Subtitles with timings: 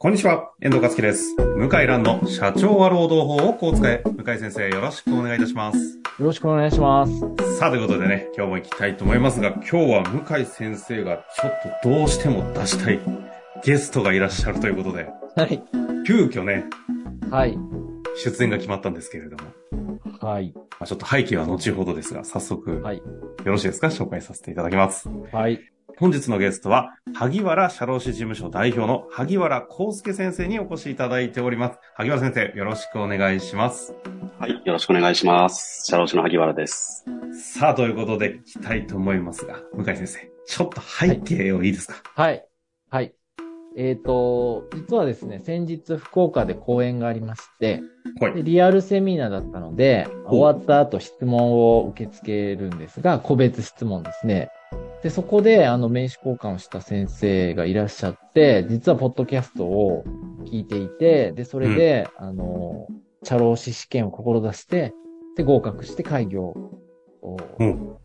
[0.00, 1.34] こんにちは、遠藤和樹です。
[1.34, 4.00] 向井蘭の社長は労働法をこう使え。
[4.04, 5.78] 向井先生、よろしくお願いいたします。
[6.20, 7.12] よろしくお願いします。
[7.58, 13.00] さあ、ということでね、今日も行きたいと思いますが、今日は向井先生がちょっとどうしても出したい
[13.64, 15.60] ゲストがいらっしゃるということで、はい。
[16.06, 16.66] 急遽ね、
[17.28, 17.58] はい。
[18.24, 20.52] 出演が決まったんですけれども、はい。
[20.54, 22.98] まあ、ちょっと背景は後ほどですが、早速、はい。
[22.98, 23.02] よ
[23.44, 23.88] ろしいですか？
[23.88, 25.08] 紹介させていただきます。
[25.32, 25.58] はい。
[26.00, 31.80] 本日のゲストは、萩原社労士事務所代表の萩原康介先生にお越しいただいております。
[31.96, 33.96] 萩原先生、よろしくお願いします。
[34.38, 34.52] はい。
[34.52, 35.86] よろしくお願いします。
[35.86, 37.04] 社労士の萩原です。
[37.32, 42.46] さあ、ということで、いきたいと思いますが、向井先生、ちょっと背景をいいですか、はい。
[42.90, 43.12] はい。
[43.76, 47.82] えっ、と、実はですね、先日福岡で講演がありまして、
[48.20, 48.34] はい。
[48.34, 54.52] でリアルセミナーだったので、終わった後質問を受け付けるんですが、個別質問ですね。
[55.02, 60.04] で、そこで、あの、名刺交換をした先生がいらっしゃって、実はポッドキャストを
[60.44, 62.88] 聞いていて、で、それで、あの、
[63.22, 64.92] 社労士試験を志して、
[65.36, 67.96] で、合格して開業をうん。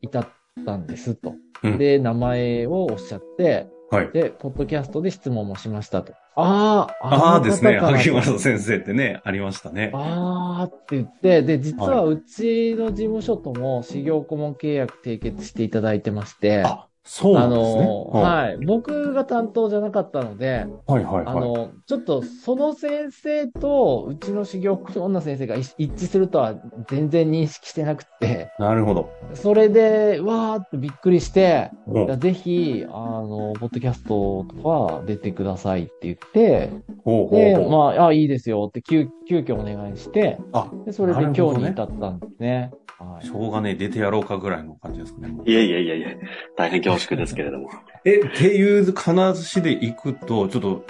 [0.00, 0.28] 至っ
[0.64, 1.34] たんですと。
[1.62, 4.10] うんで、名前をおっしゃって、はい。
[4.12, 6.12] で、ポッドキャストで質問もしましたと。
[6.36, 9.90] ああ、ああですね、萩原先生ってね、ありましたね。
[9.94, 17.84] あーって言って、で、実ははうちの事務所とも、事業顧問契約締結していただいてまして、あ、そうなんですね。
[17.86, 18.58] の、はい。
[18.58, 21.24] 僕が担当じゃなかったので、はいはいはい。
[21.24, 26.54] あの、ちょっとその先生とうちの修行顧問の先生が一一致するとは
[26.86, 29.10] 全然認識してなくて、なるほど。
[29.32, 31.70] それで、わーってびっくりして、
[32.18, 36.70] ぜひ、あの、ポッドキャストとか出てくださいって言って、
[37.04, 37.68] ほうほうで。
[37.96, 42.70] まあ、あ、いいですよって急、急遽お願いして、あ、で、それで今日に至ったんですね。
[43.04, 43.30] はいし。
[43.32, 45.34] ょうがねえ、出てやろうかぐらいの感じですかね。
[45.46, 46.18] いえいえいえいえ、
[46.56, 47.70] 大変恐縮ですけれども。
[48.04, 50.84] え、っていう話で行くと、ちょっと、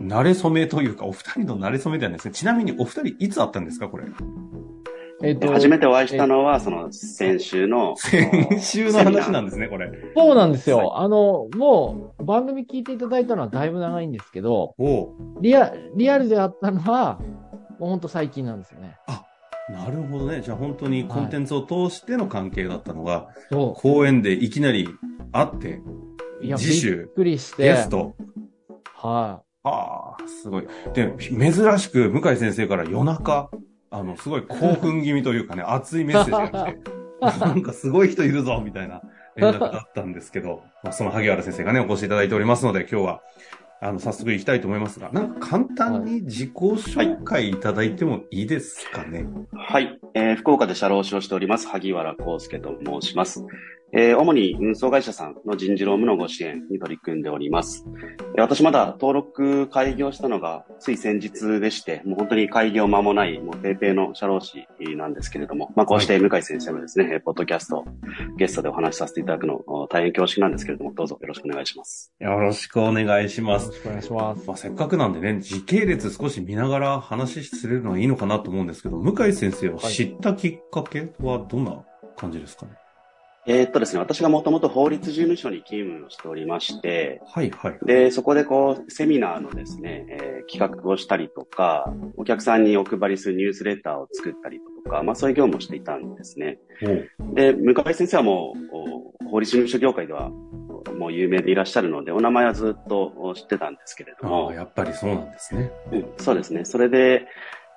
[0.00, 2.34] 慣れ初めというか、お二人の慣れ初めではないですね。
[2.34, 4.04] ちなみにお二人いつ会ったんですか、これ？
[5.24, 7.94] えっと、初めてお会いしたのは、その、先週の。
[7.96, 9.88] 先週の話なんですね、これ。
[10.16, 10.98] そうなんですはいよ。
[10.98, 14.74] あの、もう、番組聞いていただいたのはだいぶ長いんですけど、
[15.40, 17.20] リア、リアルであったのは、
[17.78, 18.96] もうほんと最近なんですよね。
[19.72, 20.42] なるほどね。
[20.42, 24.86] じゃあ本当にコンテンツを通しての関係だったのが、そ公演でいきなり
[25.32, 25.80] 会って、
[26.56, 27.64] 次週っくりして。
[27.64, 28.14] ゲスト。
[28.94, 30.66] はああ、すごい。
[30.92, 33.50] で、珍しく向井先生から夜中、
[33.90, 39.02] あの、すごい興奮気味というかね、 熱いメッセージが来て、なんかすごい人いるぞ、みたいな
[39.36, 43.22] 連絡だったんですけど、まあ、その萩原先生がね、お越しいただいておりますので、今日は、
[43.84, 49.26] あの、早速行きたいと思いますが、なんか簡単に自己紹介いただいてもいいですかね？
[49.52, 49.98] はい。
[50.14, 53.44] えー福岡で社労士をしております、萩原康介と申します。
[53.94, 57.84] えー主に運送会社さんの人事労務のご支援に取り組んでおります。
[58.34, 64.66] えー私まだ登録開業したのがつい先日でして、もう本当に開業間もない、もうペーペーの社労士
[64.96, 67.84] なんですけれども、まあこうして向井先生のですね、えーポッドキャスト、
[68.38, 72.14] ゲストでお話しさせていただくの、お大変恐縮なんですけれども、どうぞよろしくお願いします。
[72.18, 73.40] よろしくお願いしい。
[73.42, 73.66] ます。
[73.66, 74.46] よろしくお願いします。
[74.48, 81.84] まあ、せっかくなんでね、時系列少し見ながら話するのはいいのかなと思うんですけど、向井先生を知ったきっかけはどんな
[82.16, 82.72] 感じですかね？
[83.46, 87.78] えーっとですね、私がもともと法律事務所に勤務をしておりまして、はいはい。
[87.84, 96.58] で、そこでこう、セミナーのですね、えー企画をしたりとか、お客さんにお配りするニュースレターを作ったりとか、まあそういう業務をしていたんですね。
[97.20, 98.76] おで、向井先生はもう、
[99.24, 100.30] お法律事務所業界では、
[100.98, 105.70] もう有名でいらっしゃるので、お名前はずっと知ってたんですけれどあもあ、、やっぱりそうなんですね。
[105.92, 106.64] うん、そうですね。
[106.64, 107.26] それで、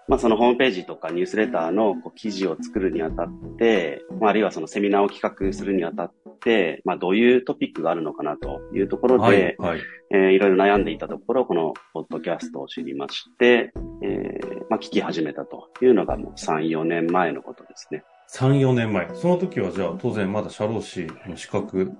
[0.07, 3.27] まあそのホームページとかニュースレターのこう記事を作るにあたっ
[3.57, 9.81] て、まああるいはそのセミナーを企画するにあたって、まあどういうトピックがあるのかなというところで、はい、はい。
[10.11, 13.73] えーいろいろ悩んでいたところ、このポッドキャストを知りまして、
[14.03, 18.03] えーまあ聞き始めたというのがもう3、4年前のことですね。
[18.31, 19.09] 3、4年前。
[19.15, 21.91] その時はじゃあ当然まだ社労士の資格、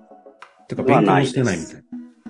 [0.68, 1.84] てかは勉強してないみたい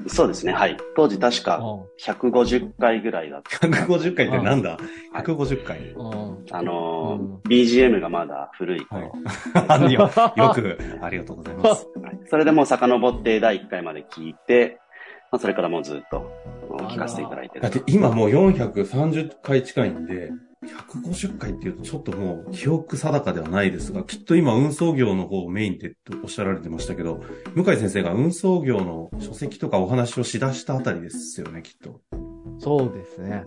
[0.07, 0.53] そうですね。
[0.53, 0.77] はい。
[0.95, 3.67] 当時確かう150回ぐららいだった。
[3.67, 3.77] な。
[3.85, 4.77] 150回ってなんだ？
[5.13, 5.79] はい ?150 回。
[6.51, 9.87] あのーうん BGM がまだ古いは頃。
[9.89, 9.93] い。
[9.93, 10.01] よ
[10.35, 11.87] よく、ありがとうございます。
[12.01, 14.79] はいそれでもう遡って第1回まで聞いて、
[15.31, 16.31] まあ、それからもうずっと
[16.89, 17.81] 聞かせていただいてるだって。
[17.87, 20.31] 今もう430回近いんで、
[20.63, 27.21] 150回っていうとちょっともう記憶定かではないですが、きっと今運送業の方をメインでとおっしゃられてましたけど、
[27.53, 32.01] 向井先生が運送業の書籍とかお話をしだしたあたりですよね、きっと。
[32.59, 33.43] そうですね。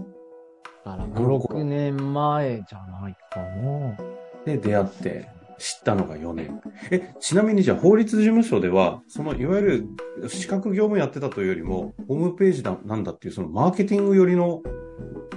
[0.84, 3.96] だから5、6年前じゃないかな。
[4.44, 5.38] で、出会って。
[5.58, 6.60] 知ったのが4年。
[6.92, 9.88] え、ちなみにじゃあ法律事務所では、そのいわゆ
[10.20, 14.62] る資格業務やってたというよりも、ホームページだなんだっていう、そのマーケティング寄りの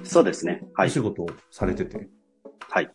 [0.04, 0.62] そうですね。
[0.76, 0.88] はい。
[0.88, 2.10] お仕事をされてて。
[2.70, 2.92] はい。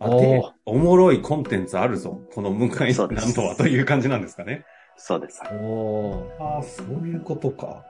[0.00, 2.20] あで、おもろいコンテンツあるぞ。
[2.32, 4.64] この向井そうですなんとはという感じなんですかね。
[4.96, 5.40] そうです。
[5.40, 7.84] はいおーああ、そういうことか。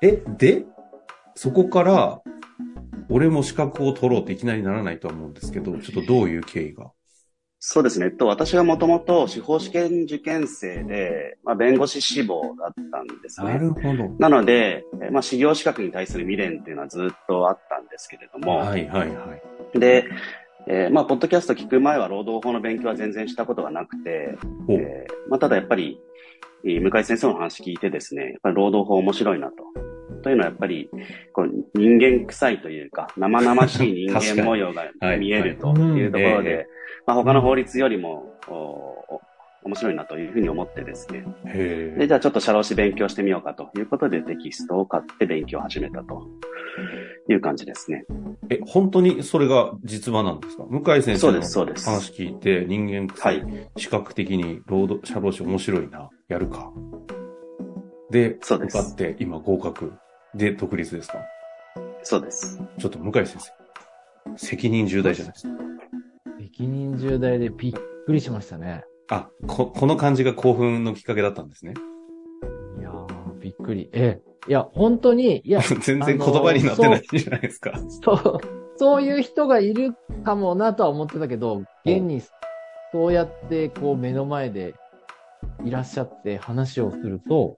[0.00, 0.64] え、で、
[1.34, 2.20] そこから、
[3.08, 6.90] 俺も資格を取ろうっていきなりならないとは思うんですけど、ちょっとどういう経緯が？
[7.64, 8.10] そうですね。
[8.10, 13.56] と、私がもともと司法試験受験生で、まあ、弁護士志望だったんですね。
[13.56, 14.08] ほど。
[14.18, 19.36] なので、えまあ、修行資格に対する未練っていうのはずっとあったんですけれども、はいはいは
[19.76, 19.78] い。
[19.78, 20.06] で、
[20.66, 24.36] えーまあ、ポッドキャスト聞く前は労働法の勉強は全然したことがなくて、
[24.68, 26.00] えーまあ、ただやっぱり、
[26.64, 29.54] えー向井先生の話聞いてですね、やっぱり労働法面白いなと。
[30.24, 30.90] というのはやっぱり、
[31.32, 36.66] こう人間臭いというか、生々しい人間模様がはい見えるというところはいで、
[37.06, 39.20] まあ、他の法律よりも、おお
[39.64, 41.24] 面白いなというふうに思ってですね。
[41.46, 46.26] へで、じゃあちょっと社労士勉強してみようかということでテキストを買って勉強を始めたと
[47.28, 48.04] いう感じですね。
[48.50, 48.56] え。
[48.56, 50.64] え、本当にそれが実話なんですか？
[50.64, 51.88] 向井先生のそうです、そうです。
[51.88, 53.42] 話聞いて、人間臭、はいい。
[53.76, 56.72] 視覚的に労働、社労士面白いな、やるか。
[58.10, 59.92] で、そうです受かって、今合格。
[60.34, 61.18] で、独立ですか？
[62.02, 62.60] そうです。
[62.80, 63.52] ちょっと向井先生。
[64.36, 65.54] 責任重大じゃないですか。
[66.52, 68.84] 責任重大でびっくりしましたね。
[69.08, 71.72] あ、こ、この感じが興奮のきっかけだったんですね。
[72.78, 73.88] いやー、びっくり。
[73.92, 74.50] ええ。
[74.50, 77.72] いや、本当に、いや、 全然言葉になってないじゃないですか。
[78.02, 78.38] そう、
[78.76, 79.94] そういう人がいる
[80.24, 82.20] かもなとは思ってたけど、現に、
[82.92, 84.74] そうやって、こう、目の前で
[85.64, 87.56] いらっしゃって話をすると、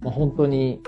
[0.00, 0.82] まあ、本当に、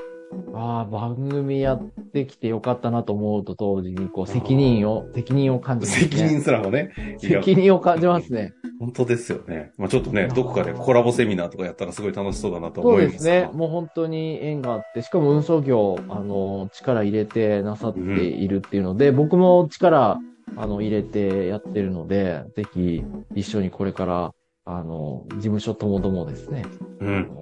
[0.53, 6.09] ああ、番組やってきてよかったなと思うと同時に、こう、責任を、責任を感じますね。
[6.09, 6.93] 責任すらもね。
[7.19, 8.53] 責任を感じますね。
[8.81, 9.73] 本当ですよね。
[9.77, 13.51] まあちょっとね、どこかでコラボセミナーとかやったらすごい楽しそうだなとそう思いますですね。
[13.53, 20.19] もう本当に縁があって、しかも運送業、あの、力入れてなさっているっていうので、僕も力、
[20.57, 23.05] あの、入れてやってるので、ぜひ
[23.35, 24.33] 一緒にこれから、
[24.65, 26.65] あの、事務所ともどもですね、
[27.03, 27.40] あうん。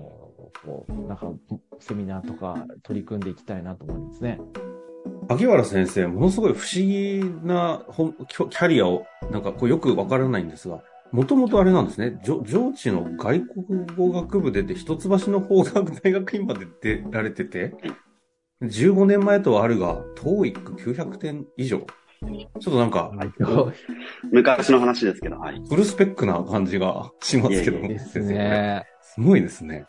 [0.67, 1.33] のこうなんか、
[1.79, 4.41] セミナーとか取り組んでいきたいなと思いますね。
[5.29, 7.83] 萩原先生、ものすごい不思議な
[8.29, 10.83] キャリアを、なんかこうよくわからないんですが、
[11.13, 17.75] もともとあれなんですね、上上智の外国語学部出て、一橋の法学大学院まで出られてて、
[18.63, 21.87] 15年前とはあるが、TOEIC900 点以上。
[22.61, 23.13] ちょっとなんか、
[24.33, 25.63] 昔の話ですけど、はい。
[25.69, 28.85] フルスペックな感じがしますけど、いえいえです先生ね。
[29.01, 29.85] すごいですね。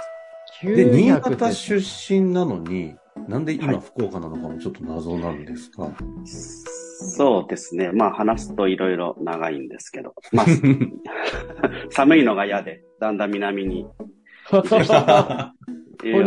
[0.64, 2.96] で、900新潟出身なのに、
[3.28, 5.90] なんではい今福岡なのかもちょっと謎なんですが。
[6.26, 7.92] そうですね。
[7.92, 10.14] まあ話すといろいろ長いんですけど。
[10.34, 10.46] まあ、
[11.92, 13.94] 寒いのが嫌で、だんだん南に いうよ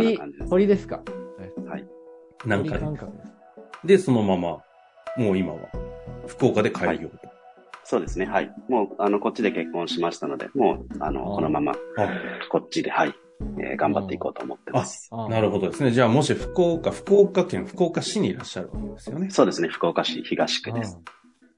[0.01, 0.49] うな感じです。
[0.49, 1.01] 鳥ですか？
[1.67, 1.85] はい。
[2.45, 2.65] なん
[2.95, 3.07] か？
[3.83, 4.61] でそのまま、
[5.17, 5.59] もう今は、
[6.27, 7.17] 福岡で開業と。
[7.83, 8.25] そうですね。
[8.25, 8.51] はい。
[8.69, 11.75] もう、あの、こっちで結婚しましたので、もう、あの、あーこのまま、あ
[12.49, 13.13] こっちで、はい。
[13.59, 15.09] えー頑張っていこうと思ってます。
[15.11, 15.91] あなるほどですね。
[15.91, 19.29] じゃあ、もし福岡、福岡県、福岡市にいらっしゃるわけですよね。
[19.29, 19.67] そうですね。
[19.69, 20.99] 福岡市東区です。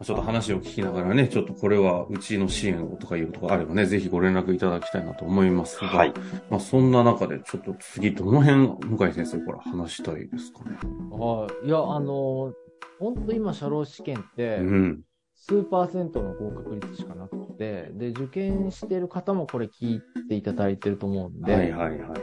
[0.04, 6.14] ちょっと話を聞きながらね、ちょっとこれはうちの支援をとかいうことがあればね、ぜひご連絡いただきたいなと思いますが、はい。
[6.50, 8.68] まあそんな中でちょっと次どの辺、
[8.98, 10.77] 向井先生から話したいですかね。
[11.12, 11.68] はい。
[11.68, 12.54] いや、あの、
[13.00, 15.01] 本当今、社労試験って、うん。
[15.36, 22.19] 数パーセントの合格率しかなくて、で、受験してる方もこれ聞いていただいてると思うんで、はいはいはい。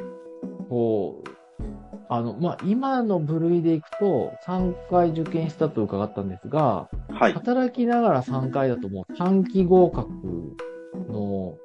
[0.69, 1.29] こう、
[2.09, 7.33] あの、まあ、今の部類でいくと、3回受験したと伺ったんですが、はい。
[7.33, 10.11] 働きながら3回だともう短期合格
[11.09, 11.59] の、お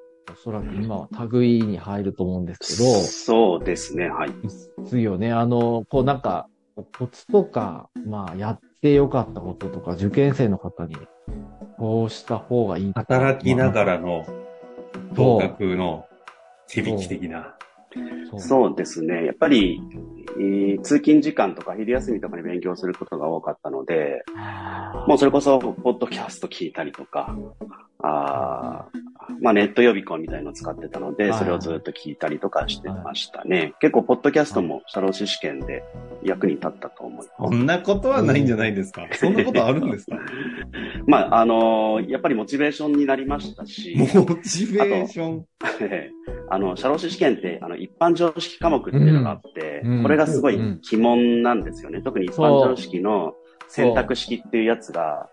[0.44, 4.10] そらく今は類に入ると思うんですけど、そうですね。
[4.10, 4.32] はい。
[4.32, 4.50] で
[4.86, 5.32] すよね。
[5.32, 6.48] あの、こうなんか、
[6.98, 10.96] コツとか、まあ、やってよかったこととか、受験生の方に、
[11.78, 12.94] こうした方がいい。
[12.94, 13.94] 働きながら。
[13.96, 14.26] らの
[15.16, 16.06] 合格の
[16.68, 17.56] 手引き的な。
[18.40, 19.26] そうですね。
[19.26, 19.82] やっぱり、
[20.40, 24.24] えー通勤時間とか昼休みとかに勉強することが多かったので、
[25.08, 27.36] もうそれこそ、ポッドキャスト聞いたりとか、
[28.04, 29.07] あー
[29.42, 33.74] まあネット予備校みたいのを使ってたので、はいそれをずっと聞いたりとかしてましたね。
[33.80, 35.84] 結構、ポッドキャストも社労士試験で
[36.24, 37.30] 役に立ったと思います。
[37.38, 39.08] そんなことはないんじゃないですか？
[39.14, 40.18] そんなことあるんですか？
[41.06, 44.06] まあ、あのーやっぱりモチベーションになりましたし、モ
[44.44, 45.46] チベーション。
[46.50, 52.02] あの、社労士試験って、あの、一般常識科目っていうのがあって、うんこれがすごいうん鬼門なんですよね。
[52.02, 53.34] 特に一般常識の
[53.68, 55.30] 選択式っていうやつが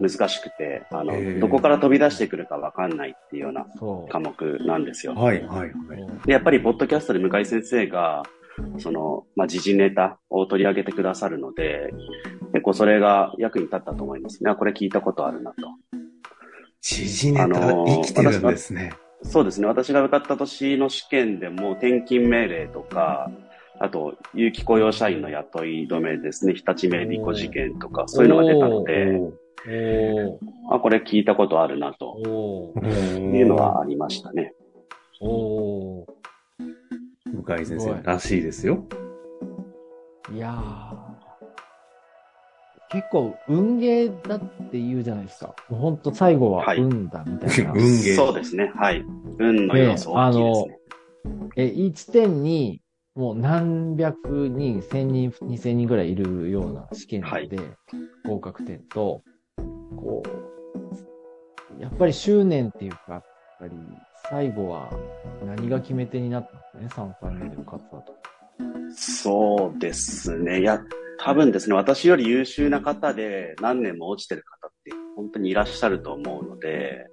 [0.00, 3.66] 難しくて、あのへー、どこから飛び出してくるかわかんないっていうような。
[4.10, 5.14] 科目なんですよ。
[5.14, 5.72] はい、はい、はい。
[6.26, 8.22] で、やっぱり、ポッドキャストで向井先生が、
[8.78, 11.92] その、まあ、時事ネタを取り上げてくださるので、
[12.52, 14.50] 結構それが役に立ったと思いますね。
[14.50, 15.56] あこれ聞いたことあるなと。
[16.80, 18.92] 知事ネタ、あのー生きてるんですね。
[19.22, 19.66] そうですね。
[19.66, 23.30] 私が受かった年の試験でも、転勤命令とか、
[23.80, 26.54] あと、有期雇用社員の雇い止めですね。
[26.54, 29.20] 日立メディコ事件とか、そういうのが出たので、
[29.66, 30.38] おー
[30.70, 34.54] あ、これ聞いたことあるなとおーいうのはありましたね。
[35.20, 36.06] おー
[37.46, 38.84] 向井先生らしいですよ。
[40.32, 41.04] いやー
[42.90, 44.40] 結構運ゲーだっ
[44.70, 45.54] て言うじゃないですか。
[45.68, 47.72] ほんと最後ははい運だみたいな。
[47.74, 48.14] 運ゲー。
[48.14, 48.70] そうですね。
[48.76, 49.04] はい。
[49.38, 50.78] 運の要素大きいですね。
[51.56, 52.80] え、1点に
[53.14, 57.50] もう何百人、千人、二千人ぐらいいるような試験で、はい
[58.24, 59.22] 合格点と、
[59.96, 60.22] こ
[61.78, 63.22] う、やっぱり執念っていうか、やっ
[63.60, 63.72] ぱり
[64.30, 64.90] 最後は
[65.44, 68.14] 何が決め手になったんですね、3回目で受かったと。
[68.96, 70.60] そうですね。
[70.60, 70.80] いや、
[71.18, 77.06] 多分ですね、私より優秀な方で何年も落ちてる方って本当にいらっしゃると思うので、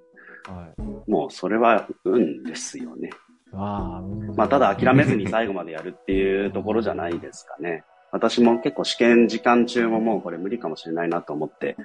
[0.47, 1.11] はい。
[1.11, 3.09] もうそれは運ですよね。
[3.51, 7.83] わあ、うんまあ、ただ諦めずに最後までやるっていうところじゃないですかね。
[8.11, 11.77] 私も結構試験時間中ももうこれ無理かもしれないなと思って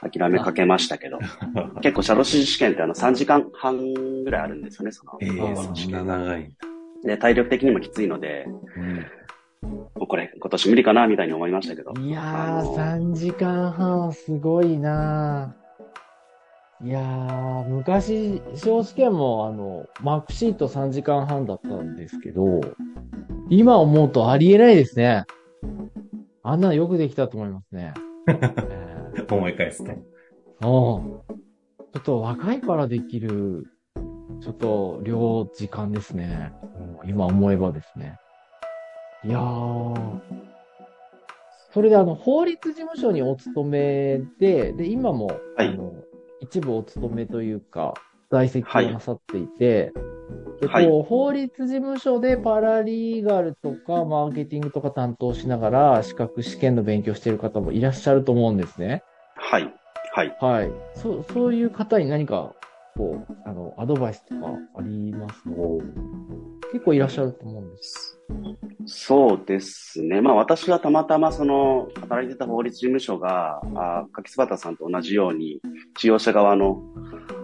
[0.00, 1.20] 諦めかけましたけど、
[1.82, 3.78] 結構シャドウ試験ってあの3時間半
[4.24, 5.18] ぐらいあるんですよね、その。
[5.20, 6.52] ええそんな長い。
[7.04, 8.46] で、体力的にもきついので、
[9.62, 11.92] もうこれ今年無理かなみたいに思いましたけど。
[12.00, 15.61] いやー、あの3時間半すごいなー
[16.84, 22.60] いやー、昔、小試験もあの、マークシート3時間半だったんですけど、
[23.48, 25.24] 今思うとありえないですね。
[26.42, 27.94] あんなのよくできたと思いますね。
[28.26, 29.92] えー思い返すと。
[29.92, 29.98] うん
[31.92, 33.66] ちょっと若いからできる、
[34.40, 36.52] ちょっと量時間ですね。
[37.02, 38.16] うん今思えばですね。
[39.24, 40.20] いやー。
[41.72, 45.92] それであの、法律事務所にお勤めで、で、今も、はいあの、
[46.42, 47.94] 一部お勤めというか、
[48.30, 49.92] 在籍をなさっていて、
[50.60, 59.02] ではいこう法律事務所でパラリーガルとかマーケティングとか担当しながら資格試験の勉強している方もいらっしゃると思うんですね。
[59.36, 59.72] はい。
[60.12, 60.36] はい。
[60.40, 60.70] はい。
[60.94, 62.52] そう、そういう方に何か、
[62.96, 65.42] こう、あの、アドバイスとかあります
[66.72, 68.18] 結構いらっしゃると思うんです。
[68.86, 70.20] そうですね。
[70.20, 75.60] まあ私はたまたまその、働いてた法律事務所が、あ柿椿さんと同じように、
[75.98, 76.82] 使用者側の、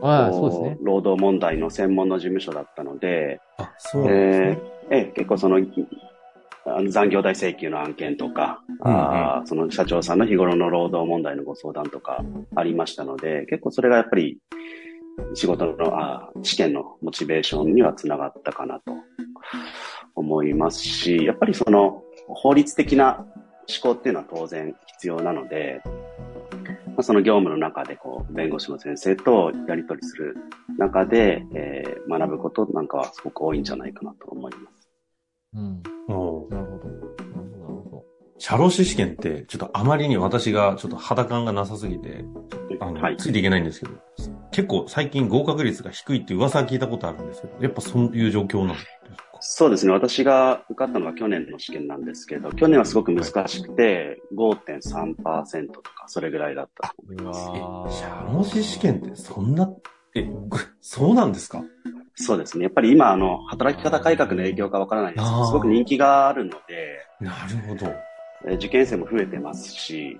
[0.01, 0.79] はい、こそうですね。
[0.81, 4.63] 労働問題の専門の事務所だったので、あ、そうですね。
[4.91, 5.61] ええ結構その、
[6.89, 12.23] 残業代請求の案件とか、あーその社長さんの日頃の労働問題のご相談とか
[12.55, 14.39] ありましたので、結構それがやっぱり
[15.35, 18.93] 仕事の、あー試験のモチベーションにはつながったかなと
[20.15, 23.27] 思いますし、やっぱりその法律的な
[23.69, 30.37] 思考っていうのは当然必要なので、まあ、その業務の中でこう弁護士の先生とやり取りする
[30.79, 34.89] 中で、えー学ぶことなんかはすごく多いんじゃないかなと思います。
[35.55, 35.83] うん。
[36.09, 36.89] おうなるほど。
[36.89, 38.05] なるほど、なるほ
[38.39, 42.25] 社労士試験って、ちょっとあまりに私がちょっと肌感がなさすぎて、
[42.81, 43.17] あの、はい。
[43.19, 43.93] ついていけないんですけど、
[44.59, 48.91] 結構最近合格率が低いって噂は聞いたことあるんですけど、やっぱそういう状況なんですか？
[49.39, 49.93] そうですね。
[49.93, 58.01] 私が受かったのが去年の試験なんですけど、去年はすごく難しくて、5.3%とか、それぐらいだったと思います。
[58.01, 59.73] 社労士試験ってそんな、
[60.17, 60.29] え、
[60.81, 61.63] そうなんですか？
[62.17, 62.65] そうですね。
[62.65, 67.87] やっぱり今、あの、働き方改革の影響かわからないですけど、すごく人気があるので、なるほど。
[68.49, 70.19] え受験生も増えてますし。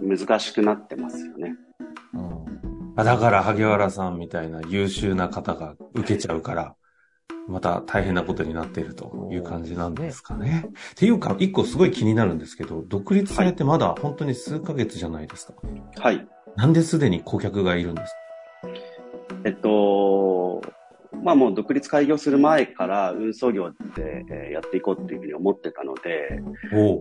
[0.00, 1.54] 難しくなってますよね。
[2.14, 2.85] うん。
[2.96, 6.74] あだから萩原さんみたいな優秀な方が受けちゃうから、
[7.48, 10.66] また大変なことになっているという感じなんですかね。
[10.92, 15.54] っていうか、一個すごい気になるんですけど、独立されてまだ本当に数ヶ月じゃないですか。
[15.98, 16.26] はい。
[16.56, 18.14] なんですでに顧客がいるんです
[19.44, 20.62] えっと、
[21.22, 23.76] まあもう独立開業する前から運送業で、
[24.30, 26.40] えーやっていこうっていうふうに思ってたので、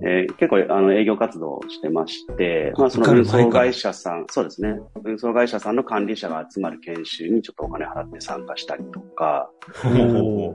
[0.03, 9.49] えー結構あの営業活動をしてまして、まあその運送会社さん、そうですね、運送会社さんの管理者が集まる研修にちょっとお金払って参加したりとか、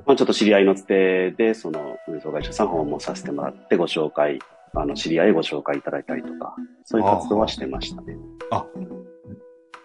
[0.06, 4.38] まあちょっと知り合いのつてで、その運送会社さん訪問させてもらってご紹介、
[4.74, 8.16] あの知り合いご紹介いただいたりとか、そういう活動はしてましたね。
[8.50, 8.66] あ、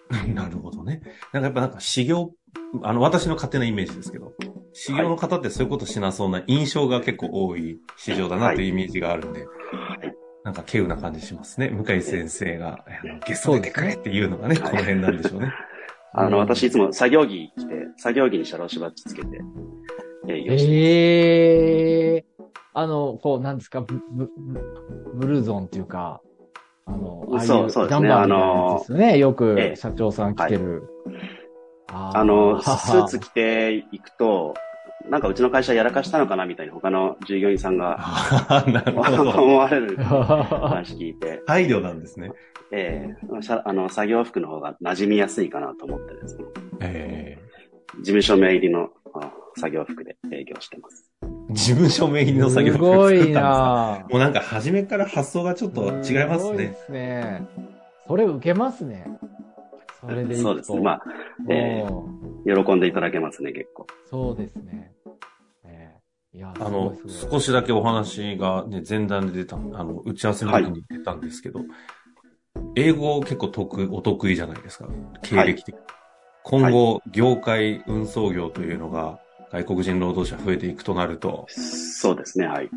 [0.34, 1.02] なるほどね。
[1.32, 2.34] なんかやっぱなんか修行、
[2.84, 4.34] あの、私の勝手なイメージですけど、
[4.74, 9.46] 修行の方ってそういうことしなそうな印象が結構多い市場だなというイメージがあるんで、は
[10.04, 10.14] い。
[10.44, 11.70] なんか稀有な感じしますね。
[11.70, 15.52] 向井先生が、あのゲスト出てくれっていうのがね、この辺なんでしょうね。
[16.14, 19.42] あの、うん私いつも作業着着て、作業着にシャローシバッチつけて
[20.28, 22.26] 営業してええ
[22.74, 24.30] あの、こう、なんですか、ブ、ブ、
[25.16, 26.22] ブルーゾンっていうか、
[26.86, 29.18] あの、ああいうそうそうですねジャンバーですよね。
[29.18, 30.84] よくええ社長さん着てる。
[31.08, 31.35] あー
[32.14, 34.54] あの、スーツ着ていくと、
[35.10, 38.00] なんかうちの会社やらかしたのかなみたいに他の従業員さんが。
[38.58, 42.32] 思われる 話聞いて、配慮なんですね。
[42.72, 46.44] ええしゃあの、作業服の方が馴染みやすいかなと思ってですね、
[46.82, 47.38] え
[47.98, 51.12] 事務所名入りのあ作業服で営業してます。
[51.22, 55.92] ー、事務所名義の作業す服作ったんですごいかなもうなんか初めから発想がちょっと違い
[56.26, 56.76] ますすごいでね。
[56.86, 57.48] すね。
[58.08, 59.06] それ受けますね。
[60.08, 60.82] それでそうですね。
[60.82, 61.04] まあ、
[61.50, 63.88] えうん喜んでいただけますね、結構。
[64.08, 64.94] そうですね。
[65.64, 65.92] え
[66.34, 66.96] えいや、あの
[67.32, 71.62] 少しだけお話がね、前段で出た、あの、打ち合わせの時に出たんですけど、
[72.76, 74.88] 英語結構得、お得意じゃないですか。
[75.22, 75.76] 経歴的。
[76.44, 79.20] 今後、業界運送業というのが
[79.52, 82.70] 外国人労働者増えていくとなると、そうですね、はい。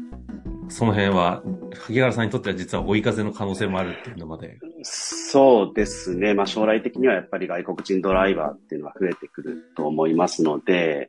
[0.68, 1.42] その辺は、
[1.86, 4.58] 萩原さんにとっては実は追い風の可能性もあるっていうのまで。
[4.82, 6.34] そうですね。
[6.34, 11.08] まあ将来的にはやっぱり外国人ドライバーっていうのは増えてくると思いますので、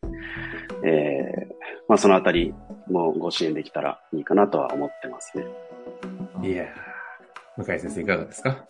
[0.83, 1.53] えー、
[1.87, 2.53] まあそのあたり
[2.89, 5.45] もご支援できたらいいかなとは思ってますね。
[6.41, 8.65] いやー、向井先生いかがですか？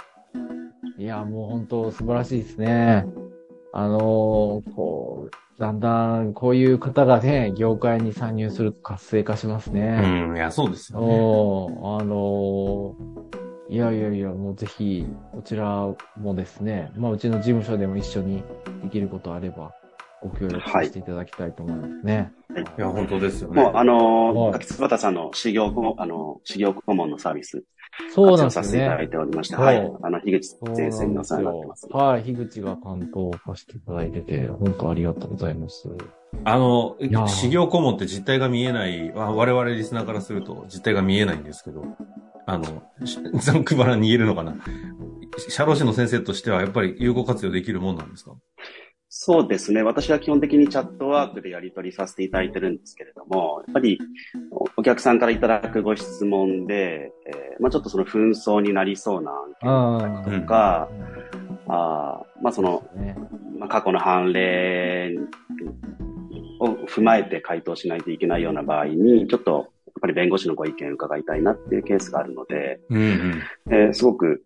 [0.97, 3.05] いや、もう本当素晴らしいですね。
[3.71, 9.99] あのーこう、だんだんこういう方がね、業界に参入すると活性化しますうね。
[10.31, 11.05] ん、いや、そうですよね。
[11.07, 13.39] おーあのー
[13.71, 15.87] いやいやいや、もうぜひ、こちら
[16.19, 18.43] もですね、まあ、うちの事務所でも一緒に
[18.81, 19.71] できることあれば、
[20.21, 22.15] ご協力させていただきたいと思いますね。
[22.53, 23.61] はいいや、本当ですよね。
[23.61, 27.63] もうあのはいー、柿椿さんの修行顧問、あの、修行顧問のサービス、
[28.13, 29.09] そうなん活用ですねさせていただい。
[29.09, 29.77] ておりまして、そうはい。
[30.03, 31.91] あの、樋口先生にお世話になってますです。
[31.97, 35.87] よはい、樋口が担当させていただいてて、本当ありがとうございます。
[36.43, 36.95] あの
[37.27, 41.83] 修行顧問って実態が見えない、あ我々リスナーからすると実態が見えないんですけど、
[42.45, 44.55] あの、し ざんくばらに言えるのかな。
[45.49, 48.33] 社労士の先生としてはやっぱり有効活用できるもんなんですか？
[49.21, 49.83] そうですね。
[49.83, 53.99] 私は基本的にチャットワークでやり取りさせていただいてるんですけれども、やっぱり
[54.49, 60.87] おお客さんからいただくご質問で、えーまあちょっとその紛争になりそうな案あ件とか、
[61.67, 63.17] あーまあその、ね、
[63.57, 65.17] まあ、過去の判例
[66.61, 69.65] を踏まえて回答しないといけないような場合に、ちょっとやっ
[69.99, 73.41] ぱり弁護士のご意見を伺いたいなっていうケースがあるので、うんうん。
[73.69, 74.45] えーすごく、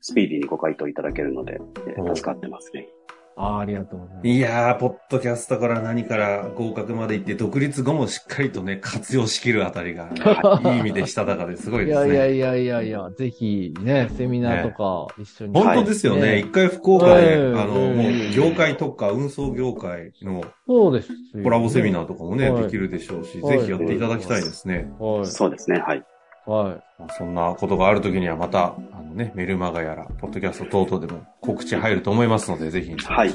[0.00, 2.88] スピーディーにご回答いただけるので、えーお助かってますね。
[2.88, 3.01] あー
[3.36, 4.28] ありがとうございます。
[4.28, 10.10] いやー、ポッドキャストから何から合格まで行って、独立後もしっかりとね、活用しきるあたりが、
[10.64, 12.14] いい意味でしたたかですごいいですね。
[12.14, 15.54] やいやいやいやいや、ぜひね、セミナーとか一緒に。
[15.54, 16.20] 本当ですよね。
[16.20, 21.42] はい一回福岡で、うんあの、うんもう業界特化、運送業界のそうですよ。
[21.42, 24.90] コラボセミナーとかもね、はいできるでしょうし、はいぜひやっていただきたいですね。
[24.98, 25.26] はい。
[25.26, 26.04] そうですね、はい。
[26.46, 26.82] はい。
[26.98, 33.34] まあそんなことがあるときにはまた、あのね、メルマガやら、ポッドキャスト等々でも告知入ると思いますので、ぜひ、はい。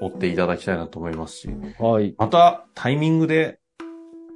[0.00, 2.14] 追っていただきたいなと思いますし、はい。
[2.18, 3.58] またタイミングで、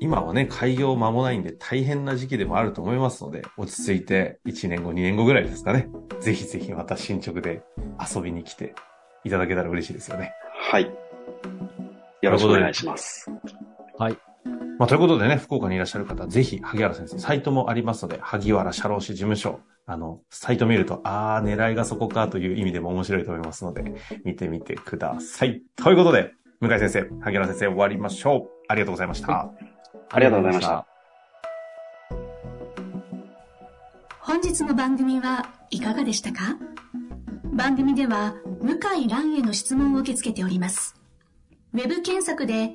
[0.02, 5.88] 今はね、開業間もないんで大変な時期でもあると思いますので、落ち着いて1年後、2年後ぐらいですかね。
[6.20, 7.62] ぜひぜひまた進捗で
[8.14, 8.74] 遊びに来て
[9.24, 10.32] いただけたら嬉しいですよね。
[10.70, 10.90] はい。
[12.22, 13.30] よろしくお願いします。
[13.98, 14.29] はい。
[14.80, 25.60] まあ、ということでね、福岡にいらっしゃる方、ぜひ、萩原先生、サイトもありますので、萩原社労士事務所、あの、サイト見ると、あー、狙いがそこかという意味でも面白いと思いますので、見てみてください。
[25.76, 28.50] ということで、向井先生、萩原先生、終わりましょう。
[28.68, 29.30] ありがとうございました。
[29.30, 29.52] は
[30.08, 30.86] ありがとうございました。
[34.20, 36.56] 本日の番組はいかがでしたか？
[37.52, 40.94] 番組では向井蘭への質問を受け付けております。
[41.74, 42.74] ウェブ検索で